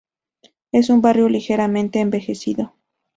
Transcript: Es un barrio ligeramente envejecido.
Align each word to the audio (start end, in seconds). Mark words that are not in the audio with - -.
Es 0.71 0.89
un 0.89 0.99
barrio 1.03 1.29
ligeramente 1.29 1.99
envejecido. 1.99 2.73